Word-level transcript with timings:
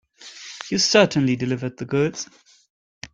You 0.71 0.79
certainly 0.79 1.35
delivered 1.35 1.77
the 1.77 1.85
goods. 1.85 2.27